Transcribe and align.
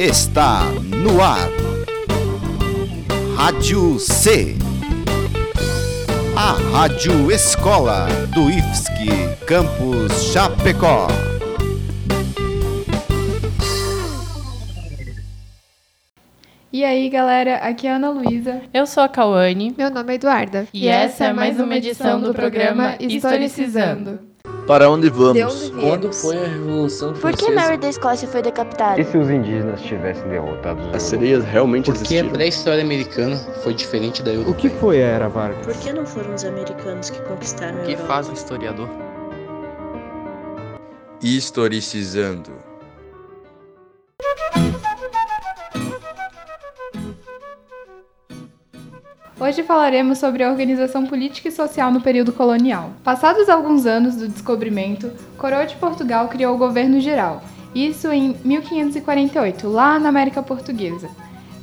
está 0.00 0.62
no 1.04 1.20
ar. 1.20 1.50
Rádio 3.36 3.98
C. 3.98 4.56
A 6.34 6.52
Rádio 6.72 7.30
Escola 7.30 8.08
do 8.34 8.48
IFSC 8.48 9.44
Campus 9.46 10.32
Chapecó. 10.32 11.06
E 16.72 16.82
aí, 16.82 17.10
galera, 17.10 17.56
aqui 17.56 17.86
é 17.86 17.92
a 17.92 17.96
Ana 17.96 18.08
Luísa. 18.08 18.62
Eu 18.72 18.86
sou 18.86 19.02
a 19.02 19.08
Cauane. 19.08 19.74
Meu 19.76 19.90
nome 19.90 20.12
é 20.12 20.14
Eduarda. 20.14 20.66
E, 20.72 20.88
essa 20.88 21.26
é 21.26 21.32
mais 21.34 21.60
uma 21.60 21.76
edição 21.76 22.18
do 22.18 22.32
programa 22.32 22.96
Historicizando. 22.98 24.29
Para 24.70 24.88
onde 24.88 25.10
vamos? 25.10 25.34
De 25.34 25.42
onde 25.42 25.56
viemos? 25.72 25.82
Quando 25.82 26.12
foi 26.12 26.36
a 26.36 26.46
Revolução 26.46 27.12
Por 27.14 27.32
que 27.32 27.46
Francesa? 27.46 27.60
Mary 27.60 27.76
da 27.76 27.88
Escócia 27.88 28.28
foi 28.28 28.40
decapitada? 28.40 29.00
E 29.00 29.04
se 29.04 29.18
os 29.18 29.28
indígenas 29.28 29.80
tivessem 29.82 30.28
derrotado 30.28 30.80
os 30.80 30.94
As 30.94 31.02
sereias 31.02 31.44
realmente 31.44 31.90
Por 31.90 32.00
que 32.00 32.20
a 32.20 32.24
pré-história 32.24 32.84
americana 32.84 33.36
foi 33.64 33.74
diferente 33.74 34.22
da 34.22 34.30
O 34.30 34.34
europeia? 34.34 34.54
que 34.54 34.70
foi 34.70 35.02
a 35.02 35.06
Era 35.06 35.28
Vargas? 35.28 35.66
Por 35.66 35.74
que 35.74 35.92
não 35.92 36.06
foram 36.06 36.32
os 36.32 36.44
americanos 36.44 37.10
que 37.10 37.20
conquistaram 37.22 37.78
a 37.78 37.82
O 37.82 37.84
que 37.84 37.92
Europa? 37.94 38.06
faz 38.06 38.28
um 38.28 38.32
historiador? 38.32 38.88
Historicizando. 41.20 42.69
Hoje 49.40 49.62
falaremos 49.62 50.18
sobre 50.18 50.44
a 50.44 50.50
organização 50.50 51.06
política 51.06 51.48
e 51.48 51.50
social 51.50 51.90
no 51.90 52.02
período 52.02 52.30
colonial. 52.30 52.90
Passados 53.02 53.48
alguns 53.48 53.86
anos 53.86 54.14
do 54.14 54.28
descobrimento, 54.28 55.10
Coroa 55.38 55.64
de 55.64 55.76
Portugal 55.76 56.28
criou 56.28 56.54
o 56.54 56.58
governo 56.58 57.00
geral, 57.00 57.42
isso 57.74 58.12
em 58.12 58.36
1548, 58.44 59.66
lá 59.66 59.98
na 59.98 60.10
América 60.10 60.42
Portuguesa. 60.42 61.08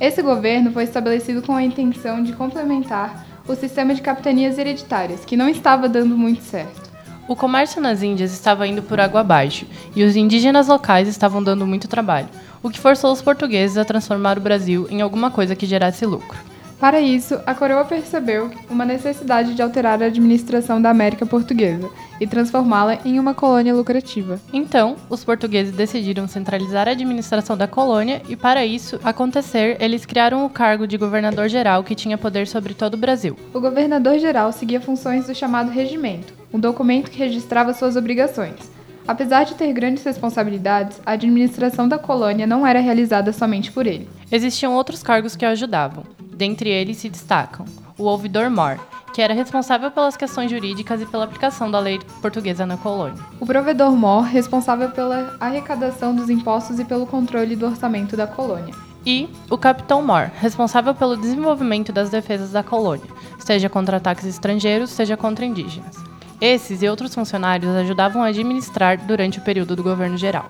Esse 0.00 0.20
governo 0.22 0.72
foi 0.72 0.82
estabelecido 0.82 1.40
com 1.40 1.54
a 1.54 1.62
intenção 1.62 2.20
de 2.20 2.32
complementar 2.32 3.24
o 3.46 3.54
sistema 3.54 3.94
de 3.94 4.02
capitanias 4.02 4.58
hereditárias, 4.58 5.24
que 5.24 5.36
não 5.36 5.48
estava 5.48 5.88
dando 5.88 6.18
muito 6.18 6.42
certo. 6.42 6.90
O 7.28 7.36
comércio 7.36 7.80
nas 7.80 8.02
Índias 8.02 8.32
estava 8.32 8.66
indo 8.66 8.82
por 8.82 8.98
água 8.98 9.20
abaixo 9.20 9.66
e 9.94 10.02
os 10.02 10.16
indígenas 10.16 10.66
locais 10.66 11.06
estavam 11.06 11.40
dando 11.40 11.64
muito 11.64 11.86
trabalho, 11.86 12.28
o 12.60 12.70
que 12.70 12.80
forçou 12.80 13.12
os 13.12 13.22
portugueses 13.22 13.76
a 13.76 13.84
transformar 13.84 14.36
o 14.36 14.40
Brasil 14.40 14.88
em 14.90 15.00
alguma 15.00 15.30
coisa 15.30 15.54
que 15.54 15.64
gerasse 15.64 16.04
lucro. 16.04 16.57
Para 16.80 17.00
isso, 17.00 17.40
a 17.44 17.54
coroa 17.56 17.84
percebeu 17.84 18.52
uma 18.70 18.84
necessidade 18.84 19.52
de 19.52 19.60
alterar 19.60 20.00
a 20.00 20.06
administração 20.06 20.80
da 20.80 20.90
América 20.90 21.26
Portuguesa 21.26 21.90
e 22.20 22.26
transformá-la 22.26 22.98
em 23.04 23.18
uma 23.18 23.34
colônia 23.34 23.74
lucrativa. 23.74 24.40
Então, 24.52 24.94
os 25.10 25.24
portugueses 25.24 25.74
decidiram 25.74 26.28
centralizar 26.28 26.86
a 26.86 26.92
administração 26.92 27.56
da 27.56 27.66
colônia 27.66 28.22
e, 28.28 28.36
para 28.36 28.64
isso 28.64 29.00
acontecer, 29.02 29.76
eles 29.80 30.06
criaram 30.06 30.46
o 30.46 30.50
cargo 30.50 30.86
de 30.86 30.96
governador-geral 30.96 31.82
que 31.82 31.96
tinha 31.96 32.16
poder 32.16 32.46
sobre 32.46 32.74
todo 32.74 32.94
o 32.94 32.98
Brasil. 32.98 33.36
O 33.52 33.60
governador-geral 33.60 34.52
seguia 34.52 34.80
funções 34.80 35.26
do 35.26 35.34
chamado 35.34 35.72
regimento, 35.72 36.32
um 36.54 36.60
documento 36.60 37.10
que 37.10 37.18
registrava 37.18 37.74
suas 37.74 37.96
obrigações. 37.96 38.70
Apesar 39.06 39.44
de 39.44 39.54
ter 39.54 39.72
grandes 39.72 40.04
responsabilidades, 40.04 41.00
a 41.04 41.12
administração 41.12 41.88
da 41.88 41.98
colônia 41.98 42.46
não 42.46 42.64
era 42.64 42.78
realizada 42.78 43.32
somente 43.32 43.72
por 43.72 43.86
ele. 43.86 44.08
Existiam 44.30 44.74
outros 44.74 45.02
cargos 45.02 45.34
que 45.34 45.46
o 45.46 45.48
ajudavam. 45.48 46.04
Dentre 46.38 46.70
eles 46.70 46.98
se 46.98 47.08
destacam 47.08 47.66
o 47.98 48.04
ouvidor-mor, 48.04 48.78
que 49.12 49.20
era 49.20 49.34
responsável 49.34 49.90
pelas 49.90 50.16
questões 50.16 50.48
jurídicas 50.48 51.02
e 51.02 51.06
pela 51.06 51.24
aplicação 51.24 51.68
da 51.68 51.80
lei 51.80 51.98
portuguesa 52.22 52.64
na 52.64 52.76
colônia. 52.76 53.20
O 53.40 53.44
provedor-mor, 53.44 54.22
responsável 54.22 54.88
pela 54.92 55.36
arrecadação 55.40 56.14
dos 56.14 56.30
impostos 56.30 56.78
e 56.78 56.84
pelo 56.84 57.08
controle 57.08 57.56
do 57.56 57.66
orçamento 57.66 58.16
da 58.16 58.24
colônia. 58.24 58.72
E 59.04 59.28
o 59.50 59.58
capitão-mor, 59.58 60.30
responsável 60.38 60.94
pelo 60.94 61.16
desenvolvimento 61.16 61.92
das 61.92 62.08
defesas 62.08 62.52
da 62.52 62.62
colônia, 62.62 63.10
seja 63.40 63.68
contra 63.68 63.96
ataques 63.96 64.24
estrangeiros, 64.24 64.90
seja 64.90 65.16
contra 65.16 65.44
indígenas. 65.44 65.96
Esses 66.40 66.82
e 66.82 66.88
outros 66.88 67.12
funcionários 67.12 67.74
ajudavam 67.74 68.22
a 68.22 68.28
administrar 68.28 68.96
durante 68.96 69.40
o 69.40 69.42
período 69.42 69.74
do 69.74 69.82
governo 69.82 70.16
geral. 70.16 70.46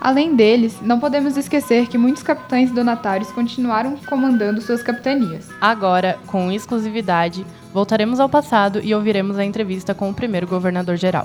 Além 0.00 0.36
deles, 0.36 0.80
não 0.80 1.00
podemos 1.00 1.36
esquecer 1.36 1.88
que 1.88 1.98
muitos 1.98 2.22
capitães 2.22 2.70
donatários 2.70 3.32
continuaram 3.32 3.96
comandando 4.08 4.60
suas 4.60 4.82
capitanias. 4.82 5.48
Agora, 5.60 6.18
com 6.26 6.52
exclusividade, 6.52 7.44
voltaremos 7.72 8.20
ao 8.20 8.28
passado 8.28 8.80
e 8.82 8.94
ouviremos 8.94 9.38
a 9.38 9.44
entrevista 9.44 9.94
com 9.94 10.10
o 10.10 10.14
primeiro 10.14 10.46
governador-geral. 10.46 11.24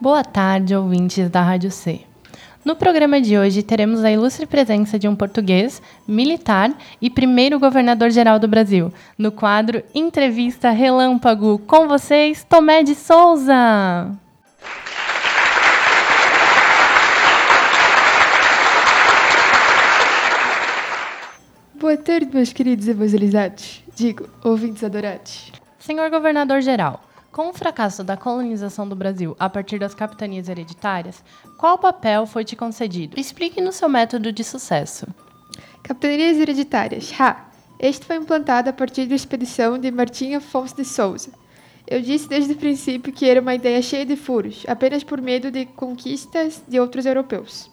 Boa 0.00 0.22
tarde, 0.22 0.76
ouvintes 0.76 1.28
da 1.28 1.42
Rádio 1.42 1.72
C. 1.72 2.07
No 2.68 2.76
programa 2.76 3.18
de 3.18 3.34
hoje, 3.38 3.62
teremos 3.62 4.04
a 4.04 4.12
ilustre 4.12 4.44
presença 4.44 4.98
de 4.98 5.08
um 5.08 5.16
português, 5.16 5.80
militar 6.06 6.70
e 7.00 7.08
primeiro 7.08 7.58
governador-geral 7.58 8.38
do 8.38 8.46
Brasil, 8.46 8.92
no 9.16 9.32
quadro 9.32 9.82
Entrevista 9.94 10.68
Relâmpago. 10.68 11.58
Com 11.60 11.88
vocês, 11.88 12.44
Tomé 12.44 12.82
de 12.82 12.94
Souza! 12.94 14.12
Boa 21.72 21.96
tarde, 21.96 22.28
meus 22.30 22.52
queridos 22.52 22.86
evangelizados. 22.86 23.82
Digo, 23.96 24.28
ouvintes 24.44 24.84
adorados. 24.84 25.50
Senhor 25.78 26.10
governador-geral, 26.10 27.00
com 27.38 27.50
o 27.50 27.54
fracasso 27.54 28.02
da 28.02 28.16
colonização 28.16 28.88
do 28.88 28.96
Brasil 28.96 29.36
a 29.38 29.48
partir 29.48 29.78
das 29.78 29.94
capitanias 29.94 30.48
hereditárias, 30.48 31.22
qual 31.56 31.78
papel 31.78 32.26
foi 32.26 32.44
te 32.44 32.56
concedido? 32.56 33.14
Explique-nos 33.16 33.76
seu 33.76 33.88
método 33.88 34.32
de 34.32 34.42
sucesso. 34.42 35.06
Capitanias 35.80 36.36
hereditárias. 36.36 37.12
Ha! 37.16 37.48
Este 37.78 38.04
foi 38.04 38.16
implantado 38.16 38.68
a 38.68 38.72
partir 38.72 39.06
da 39.06 39.14
expedição 39.14 39.78
de 39.78 39.88
Martim 39.88 40.34
Afonso 40.34 40.74
de 40.74 40.84
Souza. 40.84 41.30
Eu 41.86 42.02
disse 42.02 42.28
desde 42.28 42.54
o 42.54 42.56
princípio 42.56 43.12
que 43.12 43.30
era 43.30 43.40
uma 43.40 43.54
ideia 43.54 43.80
cheia 43.82 44.04
de 44.04 44.16
furos, 44.16 44.64
apenas 44.66 45.04
por 45.04 45.20
medo 45.20 45.48
de 45.48 45.64
conquistas 45.64 46.60
de 46.66 46.80
outros 46.80 47.06
europeus. 47.06 47.70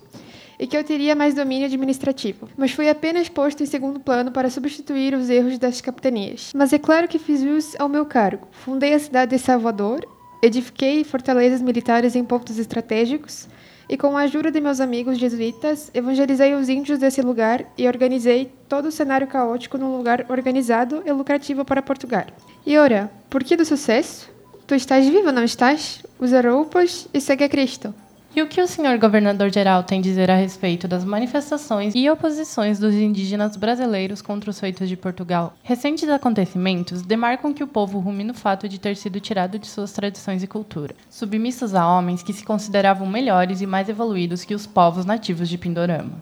E 0.59 0.67
que 0.67 0.77
eu 0.77 0.83
teria 0.83 1.15
mais 1.15 1.33
domínio 1.33 1.65
administrativo. 1.65 2.49
Mas 2.57 2.71
foi 2.71 2.89
apenas 2.89 3.29
posto 3.29 3.63
em 3.63 3.65
segundo 3.65 3.99
plano 3.99 4.31
para 4.31 4.49
substituir 4.49 5.13
os 5.13 5.29
erros 5.29 5.57
das 5.57 5.81
capitanias. 5.81 6.51
Mas 6.55 6.71
é 6.71 6.79
claro 6.79 7.07
que 7.07 7.19
fiz 7.19 7.41
jus 7.41 7.75
ao 7.79 7.89
meu 7.89 8.05
cargo. 8.05 8.47
Fundei 8.51 8.93
a 8.93 8.99
cidade 8.99 9.35
de 9.35 9.41
Salvador, 9.41 10.07
edifiquei 10.41 11.03
fortalezas 11.03 11.61
militares 11.61 12.15
em 12.15 12.23
pontos 12.23 12.57
estratégicos, 12.57 13.47
e 13.87 13.97
com 13.97 14.17
a 14.17 14.21
ajuda 14.21 14.51
de 14.51 14.59
meus 14.59 14.79
amigos 14.79 15.17
jesuítas, 15.17 15.91
evangelizei 15.93 16.55
os 16.55 16.69
índios 16.69 16.97
desse 16.97 17.21
lugar 17.21 17.65
e 17.77 17.87
organizei 17.87 18.51
todo 18.67 18.87
o 18.87 18.91
cenário 18.91 19.27
caótico 19.27 19.77
num 19.77 19.95
lugar 19.95 20.25
organizado 20.29 21.03
e 21.05 21.11
lucrativo 21.11 21.63
para 21.63 21.81
Portugal. 21.81 22.25
E 22.65 22.77
ora, 22.77 23.11
por 23.29 23.43
que 23.43 23.55
do 23.55 23.63
sucesso? 23.63 24.29
Tu 24.65 24.73
estás 24.73 25.07
vivo, 25.07 25.31
não 25.31 25.43
estás? 25.43 26.03
Usa 26.19 26.41
roupas 26.41 27.07
e 27.13 27.21
segue 27.21 27.43
a 27.43 27.49
Cristo. 27.49 27.93
E 28.35 28.41
o 28.41 28.47
que 28.47 28.59
o 28.59 28.67
senhor 28.67 28.97
governador-geral 28.97 29.81
tem 29.81 29.99
a 29.99 30.01
dizer 30.01 30.29
a 30.29 30.35
respeito 30.35 30.89
das 30.89 31.05
manifestações 31.05 31.93
e 31.95 32.09
oposições 32.09 32.77
dos 32.77 32.93
indígenas 32.93 33.55
brasileiros 33.55 34.21
contra 34.21 34.49
os 34.49 34.59
feitos 34.59 34.89
de 34.89 34.97
Portugal? 34.97 35.53
Recentes 35.63 36.09
acontecimentos 36.09 37.01
demarcam 37.01 37.53
que 37.53 37.63
o 37.63 37.67
povo 37.67 37.97
rumina 37.97 38.33
o 38.33 38.35
fato 38.35 38.67
de 38.67 38.77
ter 38.77 38.97
sido 38.97 39.21
tirado 39.21 39.57
de 39.57 39.65
suas 39.65 39.93
tradições 39.93 40.43
e 40.43 40.47
cultura, 40.47 40.93
submissos 41.09 41.73
a 41.73 41.87
homens 41.87 42.21
que 42.21 42.33
se 42.33 42.43
consideravam 42.43 43.07
melhores 43.07 43.61
e 43.61 43.65
mais 43.65 43.87
evoluídos 43.87 44.43
que 44.43 44.53
os 44.53 44.67
povos 44.67 45.05
nativos 45.05 45.47
de 45.47 45.57
Pindorama. 45.57 46.21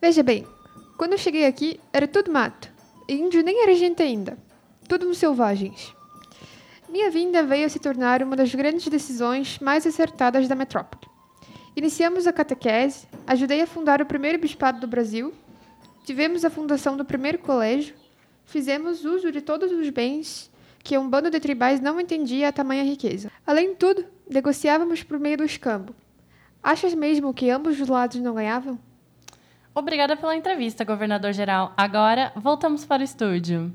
Veja 0.00 0.22
bem, 0.22 0.46
quando 0.96 1.12
eu 1.12 1.18
cheguei 1.18 1.44
aqui, 1.44 1.78
era 1.92 2.08
tudo 2.08 2.32
mato. 2.32 2.70
Índio 3.06 3.42
nem 3.42 3.64
era 3.64 3.74
gente 3.74 4.02
ainda. 4.02 4.38
Tudo 4.88 5.14
selvagens. 5.14 5.94
Minha 6.88 7.10
vinda 7.10 7.42
veio 7.42 7.66
a 7.66 7.68
se 7.68 7.78
tornar 7.78 8.22
uma 8.22 8.34
das 8.34 8.54
grandes 8.54 8.88
decisões 8.88 9.58
mais 9.58 9.86
acertadas 9.86 10.48
da 10.48 10.54
metrópole. 10.54 11.12
Iniciamos 11.76 12.26
a 12.26 12.32
catequese, 12.32 13.06
ajudei 13.26 13.60
a 13.60 13.66
fundar 13.66 14.00
o 14.00 14.06
primeiro 14.06 14.38
bispado 14.38 14.78
do 14.78 14.86
Brasil, 14.86 15.34
tivemos 16.04 16.44
a 16.44 16.50
fundação 16.50 16.96
do 16.96 17.04
primeiro 17.04 17.38
colégio, 17.38 17.94
fizemos 18.44 19.04
uso 19.04 19.32
de 19.32 19.40
todos 19.40 19.72
os 19.72 19.90
bens 19.90 20.50
que 20.84 20.96
um 20.96 21.08
bando 21.08 21.30
de 21.30 21.40
tribais 21.40 21.80
não 21.80 21.98
entendia 21.98 22.48
a 22.48 22.52
tamanha 22.52 22.84
riqueza. 22.84 23.32
Além 23.46 23.70
de 23.70 23.76
tudo, 23.76 24.04
negociávamos 24.30 25.02
por 25.02 25.18
meio 25.18 25.38
do 25.38 25.44
escambo. 25.44 25.94
Achas 26.62 26.94
mesmo 26.94 27.34
que 27.34 27.50
ambos 27.50 27.80
os 27.80 27.88
lados 27.88 28.20
não 28.20 28.34
ganhavam? 28.34 28.78
Obrigada 29.74 30.16
pela 30.16 30.36
entrevista, 30.36 30.84
governador-geral. 30.84 31.72
Agora, 31.76 32.32
voltamos 32.36 32.84
para 32.84 33.00
o 33.00 33.04
estúdio. 33.04 33.72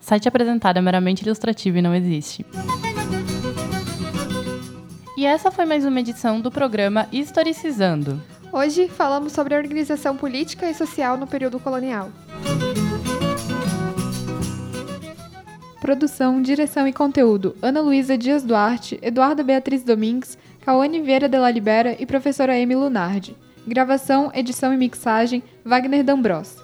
Site 0.00 0.28
apresentado 0.28 0.78
é 0.78 0.82
meramente 0.82 1.24
ilustrativo 1.24 1.78
e 1.78 1.82
não 1.82 1.94
existe. 1.94 2.44
E 5.16 5.24
essa 5.24 5.50
foi 5.50 5.64
mais 5.64 5.86
uma 5.86 5.98
edição 5.98 6.42
do 6.42 6.50
programa 6.50 7.08
Historicizando. 7.10 8.20
Hoje 8.52 8.86
falamos 8.86 9.32
sobre 9.32 9.54
a 9.54 9.58
organização 9.58 10.14
política 10.14 10.68
e 10.68 10.74
social 10.74 11.16
no 11.16 11.26
período 11.26 11.58
colonial. 11.58 12.10
Produção, 15.80 16.42
direção 16.42 16.86
e 16.86 16.92
conteúdo: 16.92 17.56
Ana 17.62 17.80
Luísa 17.80 18.18
Dias 18.18 18.42
Duarte, 18.42 18.98
Eduarda 19.00 19.42
Beatriz 19.42 19.82
Domingues, 19.82 20.36
Cauane 20.60 21.00
Vieira 21.00 21.30
de 21.30 21.38
la 21.38 21.50
Libera 21.50 21.96
e 21.98 22.04
professora 22.04 22.52
Amy 22.52 22.74
Lunardi. 22.74 23.34
Gravação, 23.66 24.30
edição 24.34 24.74
e 24.74 24.76
mixagem: 24.76 25.42
Wagner 25.64 26.04
D'Ambros. 26.04 26.56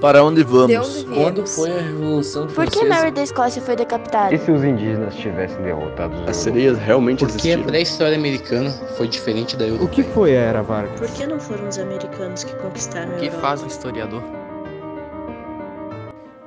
Para 0.00 0.22
onde 0.22 0.44
vamos? 0.44 0.68
De 0.68 0.76
onde 0.78 1.04
Quando 1.12 1.46
foi 1.46 1.70
a 1.76 1.80
Revolução 1.82 2.46
Por 2.46 2.66
que 2.66 2.78
Francesa? 2.78 2.88
Mary 2.94 3.10
da 3.10 3.22
Escócia 3.22 3.60
foi 3.60 3.74
decapitada? 3.74 4.32
E 4.34 4.38
se 4.38 4.50
os 4.52 4.62
indígenas 4.62 5.14
tivessem 5.16 5.60
derrotado 5.62 6.14
os 6.22 6.28
As 6.28 6.36
sereias 6.36 6.78
realmente 6.78 7.24
Porque 7.26 7.50
a 7.52 7.58
pré-história 7.58 8.16
americana 8.16 8.70
foi 8.96 9.08
diferente 9.08 9.56
da 9.56 9.64
O 9.64 9.68
europeia. 9.68 9.88
que 9.90 10.02
foi 10.04 10.36
a 10.36 10.40
Era 10.40 10.62
Vargas? 10.62 11.00
Por 11.00 11.08
que 11.10 11.26
não 11.26 11.40
foram 11.40 11.66
os 11.68 11.78
americanos 11.78 12.44
que 12.44 12.54
conquistaram 12.56 13.12
a 13.12 13.16
O 13.16 13.18
que 13.18 13.30
faz 13.30 13.62
um 13.62 13.66
historiador? 13.66 14.22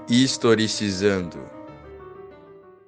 Historicizando. 0.09 1.38